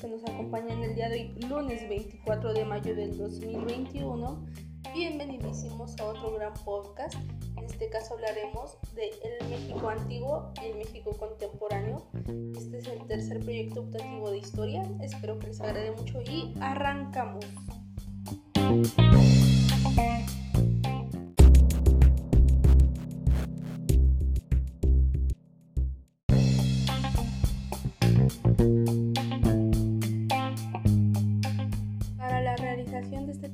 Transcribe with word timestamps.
que 0.00 0.08
nos 0.08 0.22
acompañan 0.24 0.82
el 0.82 0.94
día 0.94 1.08
de 1.08 1.34
hoy, 1.36 1.48
lunes 1.48 1.88
24 1.88 2.52
de 2.52 2.64
mayo 2.64 2.94
del 2.94 3.18
2021. 3.18 4.46
Bienvenidísimos 4.94 5.98
a 5.98 6.06
otro 6.06 6.34
gran 6.34 6.54
podcast. 6.64 7.16
En 7.56 7.64
este 7.64 7.88
caso 7.88 8.14
hablaremos 8.14 8.78
de 8.94 9.10
el 9.24 9.48
México 9.48 9.88
antiguo 9.88 10.52
y 10.62 10.66
el 10.66 10.76
México 10.76 11.10
contemporáneo. 11.18 12.06
Este 12.56 12.78
es 12.78 12.86
el 12.86 13.04
tercer 13.08 13.40
proyecto 13.40 13.80
optativo 13.80 14.30
de 14.30 14.38
historia. 14.38 14.82
Espero 15.02 15.38
que 15.38 15.48
les 15.48 15.60
agrade 15.60 15.90
mucho 15.90 16.22
y 16.22 16.54
arrancamos. 16.60 17.44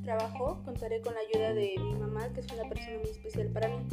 Trabajo 0.05 0.61
contaré 0.63 1.01
con 1.01 1.13
la 1.15 1.19
ayuda 1.19 1.53
de 1.53 1.73
mi 1.79 1.95
mamá, 1.95 2.31
que 2.31 2.41
es 2.41 2.47
una 2.53 2.69
persona 2.69 2.99
muy 2.99 3.09
especial 3.09 3.47
para 3.47 3.67
mí. 3.67 3.83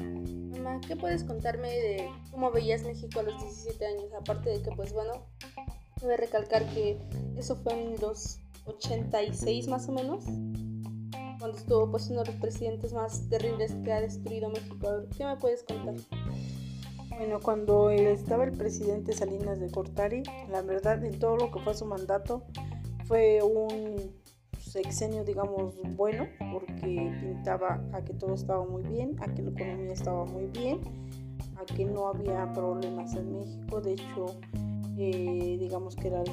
Mamá, 0.57 0.81
¿qué 0.87 0.95
puedes 0.95 1.25
contarme 1.25 1.69
de 1.69 2.09
cómo 2.31 2.51
veías 2.51 2.85
México 2.85 3.21
a 3.21 3.23
los 3.23 3.41
17 3.41 3.87
años? 3.87 4.13
Aparte 4.13 4.51
de 4.51 4.63
que, 4.63 4.71
pues 4.73 4.93
bueno, 4.93 5.27
debe 6.01 6.19
recalcar 6.19 6.67
que 6.75 6.99
eso 7.37 7.57
fue 7.57 7.73
en 7.73 8.01
los 8.01 8.39
86 8.67 9.69
más 9.69 9.89
o 9.89 9.93
menos, 9.93 10.25
cuando 11.39 11.57
estuvo 11.57 11.91
pues 11.91 12.09
uno 12.11 12.23
de 12.23 12.31
los 12.31 12.41
presidentes 12.41 12.93
más 12.93 13.29
terribles 13.29 13.75
que 13.83 13.93
ha 13.93 14.01
destruido 14.01 14.51
México. 14.51 14.89
¿Qué 15.17 15.25
me 15.25 15.37
puedes 15.37 15.65
contar? 15.65 15.95
Bueno, 17.09 17.41
cuando 17.41 17.91
estaba 17.91 18.45
el 18.45 18.53
presidente 18.53 19.13
Salinas 19.13 19.59
de 19.61 19.71
Cortari, 19.71 20.23
la 20.51 20.63
verdad 20.63 21.05
en 21.05 21.19
todo 21.19 21.37
lo 21.37 21.51
que 21.51 21.61
fue 21.61 21.75
su 21.75 21.87
mandato 21.87 22.45
fue 23.07 23.43
un 23.43 24.22
sexenio, 24.73 25.23
digamos, 25.23 25.75
bueno, 25.97 26.27
porque 26.51 27.13
pintaba 27.21 27.85
a 27.93 28.03
que 28.03 28.15
todo 28.15 28.35
estaba 28.35 28.65
muy 28.65 28.83
bien, 28.85 29.17
a 29.21 29.27
que 29.33 29.43
la 29.43 29.51
economía 29.51 29.93
estaba 29.93 30.25
muy 30.25 30.47
bien, 30.47 30.81
a 31.57 31.75
que 31.75 31.85
no 31.85 32.09
había 32.09 32.51
problemas 32.55 33.15
en 33.15 33.37
México. 33.37 33.83
De 33.83 33.93
hecho, 33.93 34.27
eh, 34.97 35.59
digamos 35.61 35.95
que 35.95 36.09
era, 36.09 36.25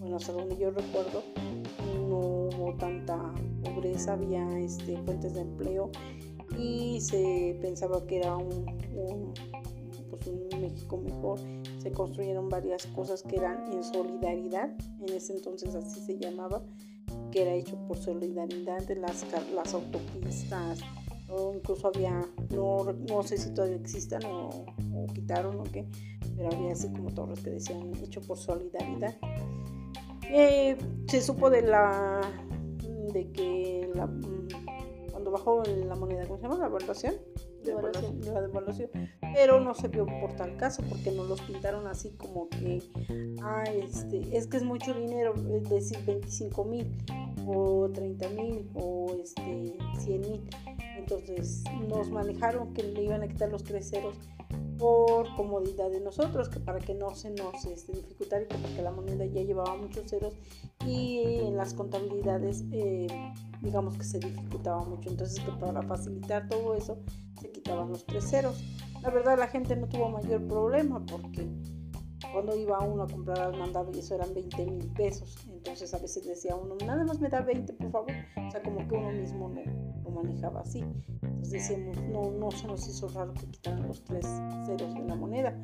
bueno, 0.00 0.16
hasta 0.16 0.32
donde 0.32 0.56
yo 0.56 0.72
recuerdo, 0.72 1.22
no 2.08 2.18
hubo 2.18 2.74
tanta 2.76 3.32
pobreza, 3.62 4.14
había 4.14 4.58
este, 4.58 4.96
fuentes 5.04 5.34
de 5.34 5.42
empleo 5.42 5.90
y 6.58 7.00
se 7.00 7.56
pensaba 7.62 8.04
que 8.04 8.18
era 8.18 8.36
un, 8.36 8.66
un, 8.96 9.32
pues 10.10 10.26
un 10.26 10.60
México 10.60 10.96
mejor. 10.96 11.38
Se 11.78 11.92
construyeron 11.92 12.48
varias 12.48 12.86
cosas 12.88 13.22
que 13.22 13.36
eran 13.36 13.72
en 13.72 13.84
solidaridad, 13.84 14.70
en 15.00 15.14
ese 15.14 15.34
entonces 15.34 15.74
así 15.76 16.00
se 16.00 16.18
llamaba 16.18 16.62
que 17.34 17.42
era 17.42 17.52
hecho 17.52 17.76
por 17.88 17.96
solidaridad 17.96 18.80
de 18.86 18.94
las, 18.94 19.26
las 19.52 19.74
autopistas, 19.74 20.78
o 21.28 21.52
incluso 21.52 21.88
había, 21.88 22.24
no, 22.50 22.84
no 23.08 23.22
sé 23.24 23.38
si 23.38 23.52
todavía 23.52 23.74
existan 23.74 24.22
o, 24.24 24.66
quitaron 25.12 25.58
o 25.58 25.64
qué, 25.64 25.84
pero 26.36 26.48
había 26.52 26.70
así 26.70 26.92
como 26.92 27.12
torres 27.12 27.40
que 27.40 27.50
decían 27.50 27.90
hecho 28.00 28.20
por 28.20 28.38
solidaridad. 28.38 29.16
Eh, 30.30 30.78
se 31.08 31.20
supo 31.20 31.50
de 31.50 31.62
la 31.62 32.20
de 33.12 33.30
que 33.32 33.90
la, 33.94 34.08
cuando 35.10 35.32
bajó 35.32 35.60
la 35.64 35.96
moneda, 35.96 36.26
¿cómo 36.26 36.36
se 36.36 36.44
llama? 36.44 36.58
La 36.58 36.66
evaluación. 36.66 37.14
Devaluación. 37.64 38.20
La 38.32 38.42
devaluación. 38.42 38.90
Pero 39.34 39.58
no 39.58 39.74
se 39.74 39.88
vio 39.88 40.06
por 40.06 40.36
tal 40.36 40.56
caso, 40.56 40.84
porque 40.88 41.10
no 41.10 41.24
los 41.24 41.40
pintaron 41.40 41.88
así 41.88 42.10
como 42.10 42.48
que, 42.48 42.80
ah, 43.42 43.64
este, 43.64 44.36
es 44.36 44.46
que 44.46 44.58
es 44.58 44.62
mucho 44.62 44.94
dinero, 44.94 45.34
es 45.52 45.68
decir, 45.68 45.98
25 46.06 46.64
mil 46.64 46.86
o 47.46 47.90
30 47.90 48.28
mil 48.30 48.70
o 48.74 49.14
este, 49.22 49.76
100 49.98 50.20
mil. 50.20 50.50
Entonces 50.96 51.64
nos 51.88 52.10
manejaron 52.10 52.72
que 52.72 52.82
le 52.82 53.04
iban 53.04 53.22
a 53.22 53.28
quitar 53.28 53.50
los 53.50 53.62
tres 53.62 53.90
ceros 53.90 54.16
por 54.78 55.34
comodidad 55.36 55.90
de 55.90 56.00
nosotros, 56.00 56.48
que 56.48 56.60
para 56.60 56.78
que 56.78 56.94
no 56.94 57.14
se 57.14 57.30
nos 57.30 57.64
este, 57.64 57.92
dificultara, 57.92 58.44
porque 58.48 58.82
la 58.82 58.90
moneda 58.90 59.24
ya 59.26 59.42
llevaba 59.42 59.76
muchos 59.76 60.10
ceros 60.10 60.34
y 60.84 61.20
en 61.40 61.56
las 61.56 61.74
contabilidades 61.74 62.64
eh, 62.72 63.06
digamos 63.62 63.96
que 63.96 64.04
se 64.04 64.18
dificultaba 64.18 64.84
mucho. 64.84 65.10
Entonces 65.10 65.42
que 65.44 65.52
para 65.52 65.82
facilitar 65.82 66.48
todo 66.48 66.74
eso 66.74 66.98
se 67.40 67.50
quitaban 67.50 67.90
los 67.90 68.04
tres 68.04 68.28
ceros. 68.28 68.62
La 69.02 69.10
verdad 69.10 69.38
la 69.38 69.48
gente 69.48 69.76
no 69.76 69.88
tuvo 69.88 70.08
mayor 70.08 70.46
problema 70.46 71.04
porque 71.04 71.48
cuando 72.32 72.56
iba 72.56 72.78
uno 72.80 73.04
a 73.04 73.06
comprar 73.06 73.38
al 73.40 73.58
mandado 73.58 73.90
y 73.94 73.98
eso 73.98 74.14
eran 74.14 74.32
20 74.34 74.66
mil 74.66 74.86
pesos. 74.92 75.36
Entonces 75.64 75.94
a 75.94 75.98
veces 75.98 76.26
decía 76.26 76.54
uno, 76.56 76.76
nada 76.84 77.04
más 77.04 77.18
me 77.20 77.30
da 77.30 77.40
20 77.40 77.72
por 77.72 77.90
favor. 77.90 78.12
O 78.46 78.50
sea, 78.50 78.62
como 78.62 78.86
que 78.86 78.96
uno 78.96 79.10
mismo 79.12 79.48
no 79.48 79.62
lo 80.04 80.10
manejaba 80.10 80.60
así. 80.60 80.84
Entonces 81.22 81.52
decíamos, 81.52 81.96
no, 82.02 82.30
no 82.32 82.50
se 82.50 82.66
nos 82.66 82.86
hizo 82.86 83.08
raro 83.08 83.32
que 83.32 83.46
quitaran 83.46 83.88
los 83.88 84.04
tres 84.04 84.26
ceros 84.66 84.92
de 84.92 85.04
la 85.08 85.14
moneda. 85.14 85.58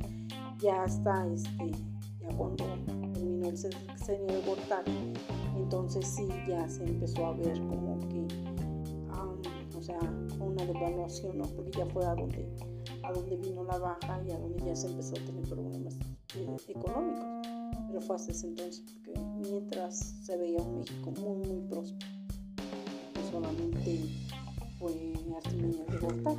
Ya 0.58 0.84
hasta 0.84 1.26
este, 1.26 1.72
ya 2.18 2.34
cuando 2.34 2.64
terminó 3.12 3.50
el 3.50 3.58
sexenio 3.58 4.26
de 4.26 4.40
Gortari, 4.40 5.12
entonces 5.54 6.06
sí 6.06 6.26
ya 6.48 6.66
se 6.66 6.82
empezó 6.84 7.26
a 7.26 7.32
ver 7.34 7.60
como 7.60 7.98
que, 8.08 8.26
o 9.76 9.82
sea, 9.82 9.98
una 10.40 10.64
devaluación, 10.64 11.36
¿no? 11.36 11.44
Porque 11.44 11.72
ya 11.72 11.84
fue 11.84 12.06
a 12.06 12.14
donde, 12.14 12.48
a 13.02 13.12
donde 13.12 13.36
vino 13.36 13.64
la 13.64 13.76
baja 13.76 14.22
y 14.26 14.30
a 14.30 14.38
donde 14.38 14.64
ya 14.64 14.74
se 14.74 14.86
empezó 14.86 15.14
a 15.16 15.26
tener 15.26 15.44
problemas 15.46 15.94
económicos. 16.68 17.26
Pero 17.88 18.00
fue 18.00 18.16
hasta 18.16 18.32
ese 18.32 18.46
entonces, 18.46 18.84
porque 18.94 19.20
mientras 19.40 20.14
se 20.22 20.36
veía 20.36 20.60
un 20.60 20.78
México 20.78 21.10
muy, 21.10 21.46
muy 21.46 21.68
próspero, 21.68 22.06
no 23.14 23.30
solamente 23.30 24.00
fue 24.78 25.12
artimaña 25.36 25.84
de 25.84 25.98
votar. 25.98 26.36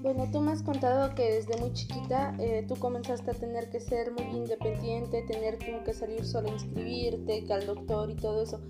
Bueno, 0.00 0.28
tú 0.30 0.40
me 0.40 0.52
has 0.52 0.62
contado 0.62 1.14
que 1.14 1.32
desde 1.32 1.56
muy 1.58 1.72
chiquita 1.72 2.34
eh, 2.38 2.64
tú 2.68 2.76
comenzaste 2.76 3.32
a 3.32 3.34
tener 3.34 3.68
que 3.68 3.80
ser 3.80 4.12
muy 4.12 4.36
independiente, 4.36 5.22
tener 5.22 5.58
que 5.58 5.92
salir 5.92 6.24
solo 6.24 6.48
a 6.48 6.52
inscribirte, 6.52 7.44
que 7.44 7.52
al 7.52 7.66
doctor 7.66 8.10
y 8.10 8.14
todo 8.14 8.42
eso. 8.42 8.60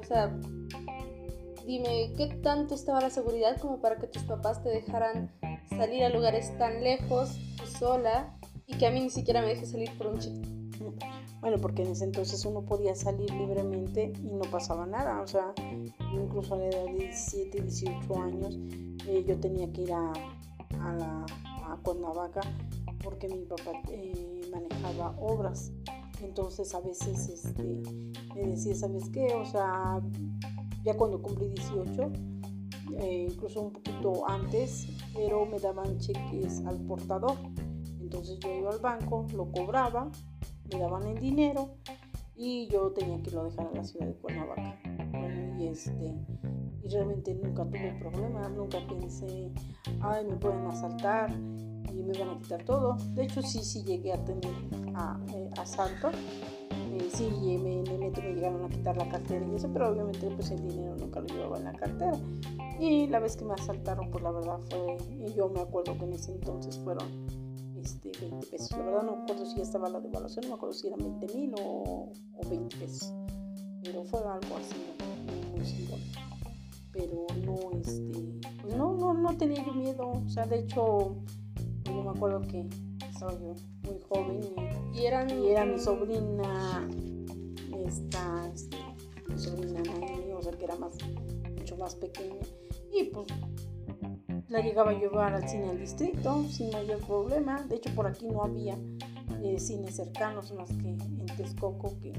O 0.00 0.04
sea, 0.04 0.34
dime, 1.66 2.12
¿qué 2.16 2.28
tanto 2.42 2.74
estaba 2.74 3.00
la 3.00 3.10
seguridad 3.10 3.58
como 3.60 3.80
para 3.80 3.96
que 3.96 4.06
tus 4.06 4.22
papás 4.22 4.62
te 4.62 4.70
dejaran 4.70 5.30
salir 5.68 6.02
a 6.04 6.08
lugares 6.08 6.56
tan 6.58 6.82
lejos, 6.82 7.38
sola, 7.78 8.38
y 8.66 8.78
que 8.78 8.86
a 8.86 8.90
mí 8.90 9.00
ni 9.00 9.10
siquiera 9.10 9.42
me 9.42 9.48
deje 9.48 9.66
salir 9.66 9.90
por 9.98 10.06
un 10.06 10.18
chico. 10.18 10.59
Bueno, 11.40 11.56
porque 11.60 11.82
en 11.82 11.92
ese 11.92 12.04
entonces 12.04 12.44
uno 12.44 12.62
podía 12.62 12.94
salir 12.94 13.30
libremente 13.32 14.12
y 14.22 14.34
no 14.34 14.42
pasaba 14.50 14.86
nada. 14.86 15.20
O 15.22 15.26
sea, 15.26 15.54
incluso 16.12 16.54
a 16.54 16.58
la 16.58 16.66
edad 16.66 16.84
de 16.86 16.92
17, 16.94 17.62
18 17.62 18.18
años, 18.18 18.58
eh, 19.06 19.24
yo 19.26 19.38
tenía 19.38 19.70
que 19.72 19.82
ir 19.82 19.92
a, 19.92 20.12
a, 20.80 21.26
Cuernavaca 21.82 22.40
porque 23.02 23.28
mi 23.28 23.44
papá 23.44 23.72
eh, 23.90 24.40
manejaba 24.52 25.14
obras. 25.18 25.72
Entonces 26.22 26.74
a 26.74 26.80
veces 26.80 27.28
este, 27.28 27.82
me 28.34 28.48
decía, 28.48 28.74
¿sabes 28.74 29.08
qué? 29.10 29.32
O 29.34 29.46
sea, 29.46 30.02
ya 30.84 30.94
cuando 30.94 31.22
cumplí 31.22 31.48
18, 31.48 32.12
eh, 32.98 33.28
incluso 33.30 33.62
un 33.62 33.72
poquito 33.72 34.28
antes, 34.28 34.88
pero 35.14 35.46
me 35.46 35.58
daban 35.58 35.98
cheques 35.98 36.60
al 36.66 36.78
portador. 36.80 37.36
Entonces 38.00 38.38
yo 38.40 38.52
iba 38.52 38.70
al 38.70 38.80
banco, 38.80 39.26
lo 39.34 39.50
cobraba, 39.50 40.10
me 40.72 40.78
daban 40.78 41.06
el 41.06 41.18
dinero 41.18 41.70
y 42.36 42.68
yo 42.68 42.90
tenía 42.92 43.22
que 43.22 43.30
lo 43.30 43.44
dejar 43.44 43.66
a 43.66 43.72
la 43.72 43.84
ciudad 43.84 44.06
de 44.06 44.14
Cuernavaca. 44.14 44.76
y 45.58 45.66
este 45.66 46.14
y 46.82 46.88
realmente 46.88 47.34
nunca 47.34 47.64
tuve 47.64 47.94
problemas, 48.00 48.50
nunca 48.52 48.78
pensé, 48.88 49.52
ay, 50.00 50.24
me 50.24 50.36
pueden 50.36 50.66
asaltar 50.66 51.30
y 51.30 52.02
me 52.02 52.18
van 52.18 52.30
a 52.30 52.38
quitar 52.38 52.64
todo. 52.64 52.96
De 53.14 53.24
hecho, 53.24 53.42
sí, 53.42 53.62
sí 53.62 53.82
llegué 53.82 54.12
a 54.12 54.24
tener 54.24 54.50
a, 54.94 55.20
eh, 55.34 55.50
asalto. 55.58 56.08
Eh, 56.10 57.08
sí, 57.12 57.28
me, 57.62 57.82
me, 57.82 57.98
me, 57.98 58.10
llegaron 58.10 58.64
a 58.64 58.68
quitar 58.68 58.96
la 58.96 59.08
cartera 59.08 59.46
y 59.46 59.54
eso, 59.54 59.68
pero 59.72 59.90
obviamente 59.90 60.30
pues 60.30 60.50
el 60.50 60.66
dinero 60.66 60.96
nunca 60.96 61.20
lo 61.20 61.26
llevaba 61.26 61.58
en 61.58 61.64
la 61.64 61.72
cartera. 61.72 62.18
Y 62.78 63.06
la 63.08 63.18
vez 63.18 63.36
que 63.36 63.44
me 63.44 63.52
asaltaron, 63.52 64.10
pues 64.10 64.24
la 64.24 64.30
verdad 64.30 64.58
fue, 64.70 64.96
y 65.18 65.34
yo 65.34 65.50
me 65.50 65.60
acuerdo 65.60 65.98
que 65.98 66.04
en 66.04 66.14
ese 66.14 66.32
entonces 66.32 66.78
fueron 66.78 67.06
este, 67.82 68.12
20 68.20 68.46
pesos. 68.46 68.70
La 68.72 68.78
verdad 68.78 69.02
no 69.02 69.16
me 69.16 69.22
acuerdo 69.22 69.46
si 69.46 69.56
ya 69.56 69.62
estaba 69.62 69.88
la 69.88 70.00
devaluación, 70.00 70.42
no 70.44 70.48
me 70.50 70.54
acuerdo 70.54 70.74
si 70.74 70.86
eran 70.86 70.98
20 71.00 71.36
mil 71.36 71.54
o, 71.60 72.12
o, 72.34 72.48
20 72.48 72.76
pesos. 72.76 73.12
Pero 73.82 74.04
fue 74.04 74.20
algo 74.20 74.56
así, 74.56 74.76
muy, 75.26 75.56
muy 75.56 75.66
simbólico. 75.66 76.20
Pero 76.92 77.26
no, 77.44 77.78
este, 77.78 78.40
pues 78.62 78.76
no, 78.76 78.94
no, 78.94 79.14
no 79.14 79.36
tenía 79.36 79.64
yo 79.64 79.72
miedo. 79.72 80.10
O 80.10 80.28
sea, 80.28 80.46
de 80.46 80.60
hecho, 80.60 81.16
yo 81.84 82.02
me 82.02 82.10
acuerdo 82.10 82.40
que 82.42 82.68
estaba 83.08 83.32
yo 83.32 83.54
muy 83.84 84.00
joven 84.08 84.40
y, 84.94 85.04
era, 85.04 85.30
y 85.32 85.48
era 85.48 85.64
mi 85.64 85.78
sobrina, 85.78 86.88
esta, 87.86 88.50
este, 88.52 88.76
mi 89.28 89.38
sobrina 89.38 89.82
o 90.36 90.42
sea, 90.42 90.52
que 90.52 90.64
era 90.64 90.76
más, 90.76 90.94
mucho 91.58 91.76
más 91.76 91.94
pequeña. 91.94 92.40
Y 92.92 93.04
pues 93.04 93.28
la 94.50 94.60
llegaba 94.60 94.90
a 94.90 94.94
llevar 94.94 95.32
al 95.32 95.48
cine 95.48 95.70
al 95.70 95.78
distrito 95.78 96.44
sin 96.48 96.70
mayor 96.70 96.98
problema. 97.06 97.62
De 97.62 97.76
hecho, 97.76 97.94
por 97.94 98.06
aquí 98.06 98.26
no 98.26 98.42
había 98.42 98.76
eh, 99.42 99.58
cines 99.58 99.94
cercanos 99.96 100.52
más 100.52 100.68
que 100.70 100.88
en 100.88 101.26
Texcoco, 101.36 101.98
que 102.00 102.12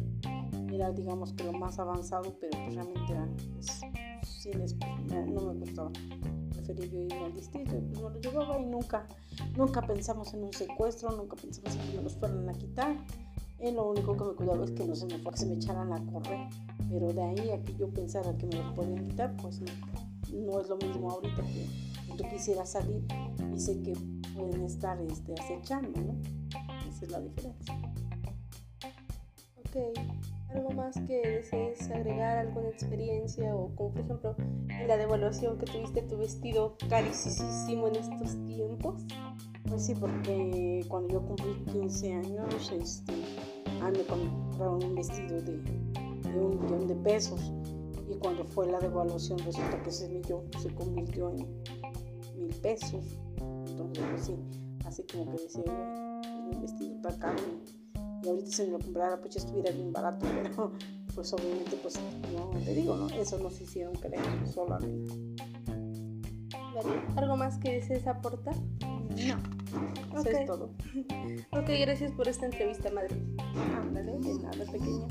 era 0.74 0.92
digamos 0.92 1.34
que 1.34 1.44
lo 1.44 1.52
más 1.52 1.78
avanzado, 1.78 2.34
pero 2.40 2.58
pues 2.64 2.76
realmente 2.76 3.12
eran 3.12 3.36
pues, 3.54 3.82
cines, 4.26 4.76
pues, 4.76 5.28
no, 5.28 5.42
me 5.54 5.60
gustaba. 5.60 5.92
Preferí 6.52 6.90
yo 6.90 7.02
ir 7.02 7.14
al 7.14 7.34
distrito 7.34 7.76
y 7.76 7.82
pues 7.82 8.00
no 8.00 8.10
lo 8.10 8.20
llevaba 8.22 8.60
y 8.60 8.66
nunca, 8.66 9.06
nunca 9.58 9.82
pensamos 9.82 10.34
en 10.34 10.46
un 10.46 10.54
secuestro, 10.54 11.12
nunca 11.12 11.36
pensamos 11.36 11.76
en 11.76 11.92
que 11.92 11.98
me 11.98 12.04
los 12.04 12.16
fueran 12.16 12.50
a 12.50 12.54
quitar. 12.54 12.96
Y 13.60 13.72
lo 13.72 13.92
único 13.92 14.16
que 14.16 14.24
me 14.24 14.34
cuidaba 14.34 14.64
es 14.64 14.72
que 14.72 14.86
no 14.86 14.96
se 14.96 15.06
me, 15.06 15.22
que 15.22 15.38
se 15.38 15.46
me 15.46 15.56
echaran 15.56 15.94
a 15.94 16.04
correr, 16.12 16.48
pero 16.90 17.14
de 17.14 17.22
ahí 17.22 17.52
a 17.52 17.62
que 17.62 17.76
yo 17.76 17.90
pensara 17.90 18.36
que 18.38 18.48
me 18.48 18.56
los 18.56 18.74
podían 18.74 19.08
quitar, 19.08 19.36
pues 19.38 19.60
no, 19.60 19.72
no 20.34 20.60
es 20.62 20.70
lo 20.70 20.78
mismo 20.78 21.12
ahorita 21.12 21.44
que 21.44 21.91
tú 22.16 22.24
quisieras 22.30 22.72
salir 22.72 23.06
y 23.54 23.60
sé 23.60 23.82
que 23.82 23.94
pueden 24.36 24.64
estar 24.64 25.00
este, 25.02 25.34
acechando, 25.34 26.00
¿no? 26.02 26.16
Esa 26.90 27.06
es 27.06 27.12
la 27.12 27.20
diferencia. 27.20 27.76
Ok, 29.60 30.00
¿algo 30.50 30.72
más 30.72 30.96
que 31.08 31.22
desees 31.22 31.90
agregar, 31.92 32.38
alguna 32.38 32.70
experiencia 32.70 33.56
o 33.56 33.74
como 33.76 33.92
por 33.92 34.02
ejemplo 34.02 34.36
en 34.70 34.88
la 34.88 34.98
devaluación 34.98 35.58
que 35.58 35.66
tuviste 35.66 36.02
tu 36.04 36.18
vestido 36.18 36.76
carísimo 36.90 37.88
en 37.88 37.96
estos 37.96 38.46
tiempos? 38.46 39.06
Pues 39.70 39.86
sí, 39.86 39.96
porque 39.96 40.86
cuando 40.90 41.14
yo 41.14 41.26
cumplí 41.26 41.64
15 41.72 42.14
años, 42.14 42.72
este, 42.78 43.14
a 43.82 43.90
me 43.90 44.04
compraron 44.04 44.84
un 44.84 44.96
vestido 44.96 45.42
de, 45.42 45.58
de 45.58 46.40
un 46.40 46.60
millón 46.60 46.88
de 46.88 46.96
pesos 46.96 47.54
y 48.10 48.16
cuando 48.16 48.44
fue 48.44 48.70
la 48.70 48.80
devaluación 48.80 49.40
resulta 49.40 49.82
que 49.82 49.90
ese 49.90 50.10
millón 50.10 50.44
se 50.62 50.74
convirtió 50.74 51.30
en 51.30 51.61
pesos. 52.62 53.18
Entonces, 53.68 54.04
pues 54.10 54.26
sí, 54.26 54.36
así 54.86 55.04
como 55.12 55.26
que 55.32 55.44
decía 55.44 55.64
yo, 55.66 55.74
un 56.52 56.62
vestido 56.62 57.02
tan 57.02 57.18
caro. 57.20 57.44
Y 58.24 58.30
ahorita 58.30 58.52
si 58.52 58.64
me 58.64 58.70
lo 58.70 58.80
comprara, 58.80 59.20
pues 59.20 59.36
ya 59.36 59.42
estuviera 59.42 59.72
bien 59.72 59.92
barato, 59.92 60.26
pero 60.44 60.72
pues 61.16 61.34
obviamente, 61.34 61.78
pues 61.82 62.00
no, 62.34 62.52
te 62.60 62.74
digo, 62.74 62.96
¿no? 62.96 63.10
Eso 63.10 63.40
nos 63.40 63.60
hicieron 63.60 63.94
creer 63.96 64.24
solamente. 64.48 65.14
¿Algo 67.16 67.36
más 67.36 67.58
que 67.58 67.74
desees 67.74 68.08
aportar? 68.08 68.56
No, 68.86 70.20
eso 70.20 70.30
es 70.30 70.46
todo. 70.46 70.72
ok, 71.52 71.70
gracias 71.82 72.12
por 72.14 72.28
esta 72.28 72.46
entrevista, 72.46 72.90
madre. 72.92 73.16
Ándale, 73.76 74.18
de 74.20 74.34
nada, 74.36 74.66
pequeña. 74.72 75.08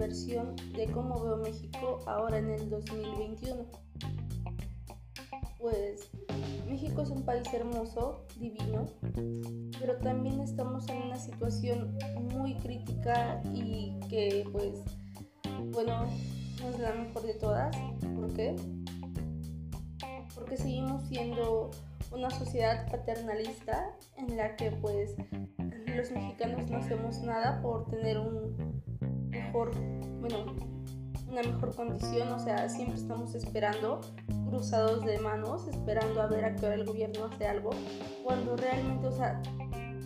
De 0.00 0.90
cómo 0.94 1.22
veo 1.22 1.36
México 1.36 2.00
ahora 2.06 2.38
en 2.38 2.48
el 2.48 2.70
2021. 2.70 3.66
Pues 5.58 6.10
México 6.66 7.02
es 7.02 7.10
un 7.10 7.22
país 7.22 7.46
hermoso, 7.52 8.24
divino, 8.38 8.86
pero 9.78 9.98
también 9.98 10.40
estamos 10.40 10.88
en 10.88 11.02
una 11.02 11.18
situación 11.18 11.98
muy 12.32 12.54
crítica 12.54 13.42
y 13.52 14.00
que 14.08 14.48
pues, 14.50 14.80
bueno, 15.70 16.06
no 16.62 16.68
es 16.70 16.78
la 16.78 16.94
mejor 16.94 17.22
de 17.22 17.34
todas. 17.34 17.76
¿Por 18.16 18.32
qué? 18.32 18.56
Porque 20.34 20.56
seguimos 20.56 21.02
siendo 21.08 21.72
una 22.10 22.30
sociedad 22.30 22.90
paternalista 22.90 23.94
en 24.16 24.34
la 24.34 24.56
que 24.56 24.70
pues 24.70 25.14
los 25.94 26.10
mexicanos 26.10 26.70
no 26.70 26.78
hacemos 26.78 27.20
nada 27.20 27.60
por 27.60 27.84
tener 27.90 28.18
un 28.18 28.80
mejor, 29.50 29.72
bueno, 30.20 30.44
una 31.28 31.42
mejor 31.42 31.74
condición, 31.74 32.28
o 32.28 32.38
sea, 32.38 32.68
siempre 32.68 32.96
estamos 32.96 33.34
esperando, 33.34 34.00
cruzados 34.48 35.04
de 35.04 35.18
manos, 35.18 35.66
esperando 35.66 36.22
a 36.22 36.28
ver 36.28 36.44
a 36.44 36.54
qué 36.54 36.66
hora 36.66 36.74
el 36.76 36.84
gobierno 36.84 37.24
hace 37.24 37.46
algo, 37.46 37.70
cuando 38.24 38.56
realmente, 38.56 39.08
o 39.08 39.12
sea, 39.12 39.42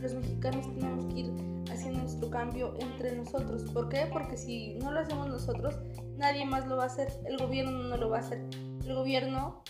los 0.01 0.15
mexicanos 0.15 0.67
tenemos 0.75 1.05
que 1.07 1.21
ir 1.21 1.33
haciendo 1.71 2.01
nuestro 2.01 2.31
cambio 2.31 2.75
entre 2.79 3.17
nosotros. 3.17 3.65
¿Por 3.71 3.91
qué? 3.91 4.09
Porque 4.11 4.37
si 4.37 4.75
no 4.77 4.93
lo 4.93 5.01
hacemos 5.01 5.29
nosotros, 5.29 5.79
nadie 6.17 6.47
más 6.47 6.67
lo 6.67 6.79
va 6.79 6.85
a 6.85 6.87
hacer, 6.87 7.09
el 7.27 7.37
gobierno 7.37 7.73
no 7.73 7.97
lo 7.99 8.09
va 8.09 8.19
a 8.19 8.21
hacer. 8.21 8.43
El 8.87 8.95
gobierno, 8.95 9.63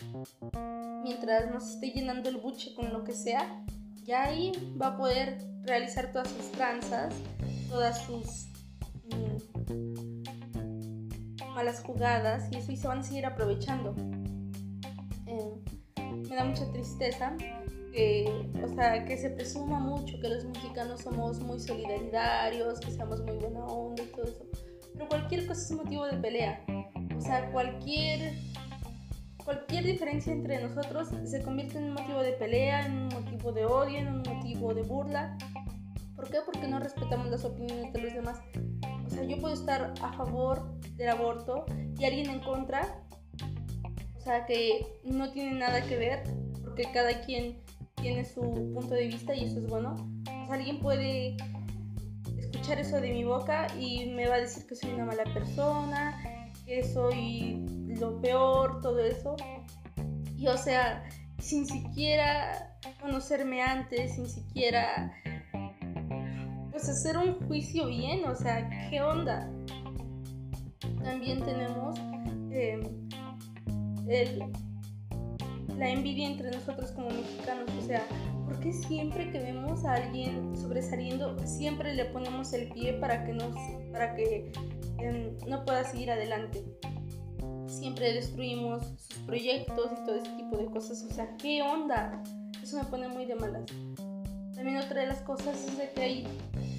mientras 1.02 1.50
nos 1.50 1.68
esté 1.68 1.90
llenando 1.90 2.28
el 2.28 2.36
buche 2.36 2.74
con 2.74 2.92
lo 2.92 3.02
que 3.02 3.12
sea, 3.12 3.64
ya 4.04 4.24
ahí 4.24 4.52
va 4.80 4.88
a 4.88 4.96
poder 4.96 5.38
realizar 5.62 6.12
todas 6.12 6.28
sus 6.28 6.52
tranzas, 6.52 7.14
todas 7.68 8.02
sus 8.02 8.53
malas 11.54 11.80
jugadas 11.80 12.48
y 12.50 12.56
eso 12.56 12.72
y 12.72 12.76
se 12.76 12.88
van 12.88 12.98
a 12.98 13.02
seguir 13.02 13.26
aprovechando. 13.26 13.94
Eh, 15.26 15.54
me 16.28 16.36
da 16.36 16.44
mucha 16.44 16.70
tristeza 16.72 17.36
que, 17.92 18.50
o 18.62 18.68
sea, 18.74 19.04
que 19.04 19.16
se 19.16 19.30
presuma 19.30 19.78
mucho 19.78 20.18
que 20.20 20.28
los 20.28 20.44
mexicanos 20.44 21.02
somos 21.02 21.38
muy 21.40 21.60
solidarios, 21.60 22.80
que 22.80 22.90
seamos 22.90 23.22
muy 23.22 23.36
buena 23.36 23.64
onda 23.64 24.02
y 24.02 24.06
todo 24.06 24.24
eso. 24.24 24.44
Pero 24.92 25.08
cualquier 25.08 25.46
cosa 25.46 25.62
es 25.62 25.72
motivo 25.72 26.06
de 26.06 26.16
pelea. 26.18 26.64
O 27.16 27.20
sea, 27.20 27.50
cualquier, 27.52 28.34
cualquier 29.44 29.84
diferencia 29.84 30.32
entre 30.32 30.60
nosotros 30.60 31.08
se 31.24 31.42
convierte 31.42 31.78
en 31.78 31.84
un 31.84 31.94
motivo 31.94 32.20
de 32.20 32.32
pelea, 32.32 32.86
en 32.86 32.92
un 32.94 33.08
motivo 33.08 33.52
de 33.52 33.64
odio, 33.64 33.98
en 33.98 34.08
un 34.08 34.22
motivo 34.22 34.74
de 34.74 34.82
burla. 34.82 35.38
¿Por 36.16 36.28
qué? 36.28 36.38
Porque 36.44 36.66
no 36.66 36.80
respetamos 36.80 37.28
las 37.28 37.44
opiniones 37.44 37.92
de 37.92 38.00
los 38.00 38.12
demás. 38.12 38.40
Sea, 39.14 39.22
yo 39.22 39.38
puedo 39.38 39.54
estar 39.54 39.94
a 40.02 40.12
favor 40.14 40.76
del 40.96 41.08
aborto 41.08 41.66
y 41.96 42.04
alguien 42.04 42.30
en 42.30 42.40
contra. 42.40 43.00
O 44.16 44.20
sea, 44.20 44.44
que 44.44 44.84
no 45.04 45.30
tiene 45.30 45.56
nada 45.56 45.82
que 45.82 45.96
ver, 45.96 46.24
porque 46.64 46.84
cada 46.92 47.20
quien 47.20 47.62
tiene 47.94 48.24
su 48.24 48.40
punto 48.40 48.94
de 48.94 49.06
vista 49.06 49.32
y 49.34 49.44
eso 49.44 49.60
es 49.60 49.68
bueno. 49.68 49.94
Alguien 50.50 50.80
puede 50.80 51.36
escuchar 52.36 52.80
eso 52.80 53.00
de 53.00 53.12
mi 53.12 53.22
boca 53.22 53.68
y 53.78 54.06
me 54.06 54.26
va 54.26 54.34
a 54.34 54.40
decir 54.40 54.66
que 54.66 54.74
soy 54.74 54.90
una 54.90 55.04
mala 55.04 55.24
persona, 55.32 56.20
que 56.66 56.82
soy 56.82 57.64
lo 57.86 58.20
peor, 58.20 58.80
todo 58.80 58.98
eso. 58.98 59.36
Y 60.36 60.48
o 60.48 60.56
sea, 60.56 61.04
sin 61.38 61.66
siquiera 61.66 62.76
conocerme 63.00 63.62
antes, 63.62 64.16
sin 64.16 64.28
siquiera 64.28 65.14
pues 66.74 66.88
hacer 66.88 67.16
un 67.16 67.34
juicio 67.46 67.86
bien, 67.86 68.24
o 68.24 68.34
sea, 68.34 68.68
¿qué 68.90 69.00
onda? 69.00 69.48
También 71.04 71.40
tenemos 71.44 71.96
em, 72.50 72.82
la 75.78 75.88
envidia 75.88 76.26
entre 76.26 76.50
nosotros 76.50 76.90
como 76.90 77.10
mexicanos, 77.10 77.70
o 77.78 77.86
sea, 77.86 78.04
¿por 78.44 78.58
qué 78.58 78.72
siempre 78.72 79.30
que 79.30 79.38
vemos 79.38 79.84
a 79.84 79.94
alguien 79.94 80.56
sobresaliendo, 80.56 81.38
siempre 81.46 81.94
le 81.94 82.06
ponemos 82.06 82.52
el 82.52 82.68
pie 82.70 82.94
para 82.94 83.24
que, 83.24 83.34
nos, 83.34 83.54
para 83.92 84.16
que 84.16 84.50
em, 84.98 85.36
no 85.46 85.64
pueda 85.64 85.84
seguir 85.84 86.10
adelante? 86.10 86.64
Siempre 87.68 88.14
destruimos 88.14 88.84
sus 88.98 89.20
proyectos 89.20 89.92
y 89.92 90.04
todo 90.04 90.16
ese 90.16 90.32
tipo 90.32 90.56
de 90.56 90.66
cosas, 90.66 91.04
o 91.08 91.14
sea, 91.14 91.36
¿qué 91.36 91.62
onda? 91.62 92.20
Eso 92.60 92.78
me 92.78 92.84
pone 92.86 93.06
muy 93.06 93.26
de 93.26 93.36
malas. 93.36 93.62
También 94.54 94.78
otra 94.78 95.00
de 95.00 95.06
las 95.08 95.20
cosas 95.22 95.64
es 95.64 95.76
de 95.76 95.90
que 95.90 96.02
hay, 96.02 96.26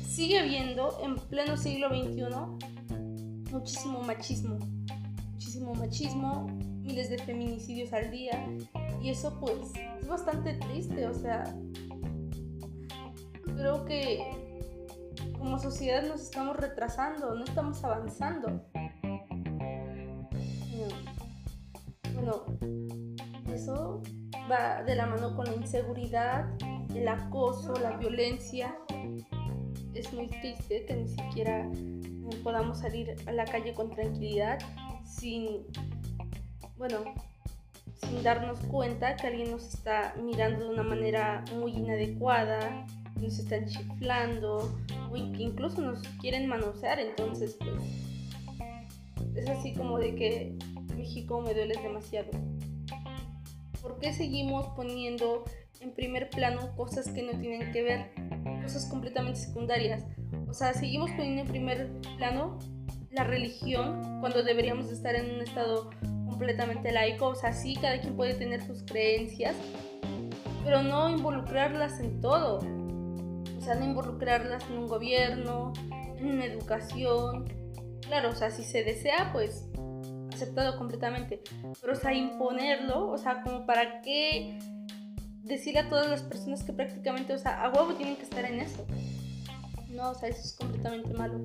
sigue 0.08 0.40
habiendo 0.40 0.98
en 1.04 1.16
pleno 1.16 1.58
siglo 1.58 1.90
XXI 1.90 2.76
muchísimo 3.52 4.02
machismo, 4.02 4.58
muchísimo 5.32 5.74
machismo, 5.76 6.48
miles 6.82 7.10
de 7.10 7.18
feminicidios 7.20 7.94
al 7.94 8.12
día 8.12 8.46
y 9.02 9.10
eso 9.10 9.38
pues 9.40 9.72
es 10.02 10.08
bastante 10.08 10.54
triste, 10.54 11.08
o 11.08 11.14
sea, 11.14 11.44
creo 13.56 13.86
que 13.86 14.20
como 15.38 15.60
sociedad 15.60 16.04
nos 16.04 16.22
estamos 16.22 16.58
retrasando, 16.58 17.36
no 17.36 17.44
estamos 17.44 17.84
avanzando. 17.84 18.66
Bueno, 22.14 22.46
eso 23.54 24.02
va 24.52 24.84
de 24.84 24.96
la 24.96 25.06
mano 25.06 25.36
con 25.36 25.46
la 25.46 25.54
inseguridad, 25.54 26.50
el 26.96 27.08
acoso, 27.08 27.74
la 27.76 27.98
violencia. 27.98 28.76
Es 29.94 30.12
muy 30.14 30.28
triste 30.28 30.86
que 30.86 30.94
ni 30.96 31.08
siquiera 31.08 31.70
podamos 32.44 32.80
salir 32.80 33.16
a 33.28 33.32
la 33.32 33.46
calle 33.46 33.74
con 33.74 33.90
tranquilidad 33.92 34.60
sin, 35.06 35.66
bueno, 36.78 37.04
sin 38.02 38.24
darnos 38.24 38.60
cuenta 38.62 39.16
que 39.16 39.28
alguien 39.28 39.52
nos 39.52 39.74
está 39.74 40.16
mirando 40.22 40.66
de 40.66 40.74
una 40.74 40.84
manera 40.84 41.44
muy 41.56 41.72
inadecuada, 41.74 42.86
nos 43.22 43.40
están 43.40 43.68
chiflando 43.68 44.76
o 45.12 45.16
incluso 45.16 45.82
nos 45.82 46.02
quieren 46.20 46.48
manosear. 46.48 47.00
Entonces, 47.00 47.58
pues, 47.60 47.82
es 49.36 49.50
así 49.50 49.74
como 49.74 50.00
de 50.00 50.16
que 50.16 50.58
México 50.96 51.42
me 51.42 51.54
duele 51.54 51.76
demasiado. 51.82 52.32
¿Por 53.82 54.00
qué 54.00 54.14
seguimos 54.14 54.68
poniendo 54.76 55.46
en 55.86 55.94
primer 55.94 56.30
plano 56.30 56.76
cosas 56.76 57.10
que 57.10 57.22
no 57.22 57.40
tienen 57.40 57.72
que 57.72 57.84
ver, 57.84 58.12
cosas 58.64 58.88
completamente 58.88 59.40
secundarias. 59.40 60.04
O 60.48 60.54
sea, 60.54 60.74
seguimos 60.74 61.12
poniendo 61.12 61.42
en 61.42 61.48
primer 61.48 61.92
plano 62.18 62.58
la 63.12 63.24
religión 63.24 64.20
cuando 64.20 64.44
deberíamos 64.44 64.92
estar 64.92 65.16
en 65.16 65.36
un 65.36 65.42
estado 65.42 65.92
completamente 66.28 66.92
laico. 66.92 67.28
O 67.28 67.36
sea, 67.36 67.54
sí, 67.54 67.76
cada 67.76 68.00
quien 68.02 68.16
puede 68.16 68.34
tener 68.34 68.62
sus 68.64 68.84
creencias, 68.84 69.56
pero 70.64 70.82
no 70.82 71.10
involucrarlas 71.10 72.00
en 72.00 72.20
todo. 72.20 72.60
O 73.58 73.62
sea, 73.62 73.76
no 73.76 73.86
involucrarlas 73.86 74.64
en 74.70 74.80
un 74.80 74.88
gobierno, 74.88 75.74
en 76.18 76.28
una 76.28 76.46
educación. 76.46 77.46
Claro, 78.02 78.30
o 78.30 78.36
sea, 78.36 78.50
si 78.50 78.64
se 78.64 78.84
desea, 78.84 79.30
pues 79.34 79.68
aceptado 80.34 80.78
completamente. 80.78 81.42
Pero, 81.80 81.94
o 81.94 81.96
sea, 81.96 82.14
imponerlo, 82.14 83.10
o 83.10 83.18
sea, 83.18 83.42
como 83.44 83.66
para 83.66 84.02
qué 84.02 84.60
decirle 85.46 85.82
a 85.82 85.90
todas 85.90 86.10
las 86.10 86.24
personas 86.24 86.64
que 86.64 86.74
prácticamente, 86.74 87.34
o 87.34 87.38
sea, 87.38 87.64
a 87.64 87.70
huevo 87.70 87.94
tienen 87.94 88.16
que 88.18 88.24
estar 88.24 88.44
en 88.46 88.60
eso. 88.60 88.86
No, 89.90 90.12
o 90.12 90.16
sea, 90.16 90.30
eso 90.30 90.42
es 90.42 90.54
completamente 90.54 91.14
malo. 91.14 91.42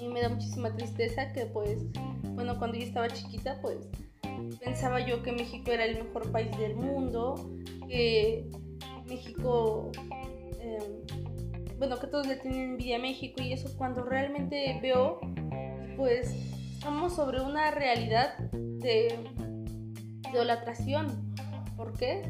Y 0.00 0.08
me 0.08 0.22
da 0.22 0.28
muchísima 0.28 0.74
tristeza 0.74 1.32
que, 1.32 1.46
pues, 1.46 1.84
bueno, 2.34 2.58
cuando 2.58 2.78
yo 2.78 2.84
estaba 2.84 3.08
chiquita, 3.08 3.60
pues, 3.60 3.88
pensaba 4.60 5.04
yo 5.06 5.22
que 5.22 5.32
México 5.32 5.70
era 5.70 5.84
el 5.84 6.04
mejor 6.04 6.30
país 6.32 6.56
del 6.58 6.76
mundo, 6.76 7.50
que 7.88 8.48
México, 9.06 9.90
em, 10.60 11.78
bueno, 11.78 11.98
que 11.98 12.06
todos 12.06 12.26
le 12.26 12.36
tienen 12.36 12.70
envidia 12.70 12.96
a 12.96 13.00
México 13.00 13.42
y 13.42 13.52
eso 13.52 13.76
cuando 13.76 14.02
realmente 14.02 14.78
veo, 14.80 15.20
pues, 15.96 16.34
estamos 16.74 17.14
sobre 17.14 17.40
una 17.40 17.70
realidad 17.72 18.38
de 18.52 19.18
idolatración. 20.32 21.31
¿Por 21.82 21.94
qué? 21.94 22.22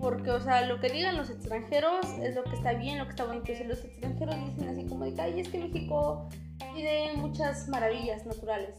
Porque, 0.00 0.30
o 0.30 0.40
sea, 0.40 0.66
lo 0.66 0.80
que 0.80 0.88
digan 0.88 1.18
los 1.18 1.28
extranjeros 1.28 2.06
es 2.22 2.34
lo 2.34 2.42
que 2.44 2.54
está 2.56 2.72
bien, 2.72 2.98
lo 2.98 3.04
que 3.04 3.10
está 3.10 3.24
bonito. 3.24 3.54
Si 3.54 3.64
los 3.64 3.84
extranjeros 3.84 4.34
dicen 4.46 4.68
así 4.70 4.86
como 4.86 5.04
de, 5.04 5.20
ay, 5.20 5.40
es 5.40 5.48
que 5.48 5.58
México 5.58 6.26
tiene 6.74 7.12
muchas 7.16 7.68
maravillas 7.68 8.24
naturales. 8.24 8.76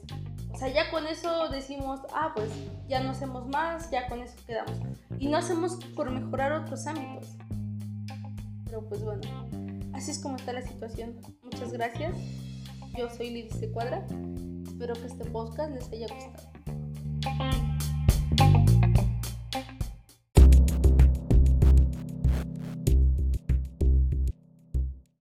O 0.51 0.57
sea, 0.57 0.69
ya 0.69 0.89
con 0.89 1.05
eso 1.05 1.49
decimos, 1.49 1.99
ah, 2.11 2.31
pues 2.35 2.49
ya 2.87 3.03
no 3.03 3.11
hacemos 3.11 3.47
más, 3.49 3.91
ya 3.91 4.07
con 4.07 4.19
eso 4.21 4.35
quedamos. 4.47 4.73
Y 5.19 5.27
no 5.27 5.37
hacemos 5.37 5.75
por 5.95 6.09
mejorar 6.09 6.53
otros 6.53 6.87
ámbitos. 6.87 7.37
Pero 8.65 8.81
pues 8.89 9.03
bueno, 9.03 9.21
así 9.93 10.09
es 10.09 10.17
como 10.17 10.37
está 10.37 10.53
la 10.53 10.63
situación. 10.63 11.21
Muchas 11.43 11.71
gracias. 11.71 12.15
Yo 12.97 13.11
soy 13.11 13.29
Lidice 13.29 13.71
Cuadra. 13.71 14.03
Espero 14.65 14.95
que 14.95 15.05
este 15.05 15.25
podcast 15.25 15.71
les 15.71 15.91
haya 15.91 16.07
gustado. 16.07 17.64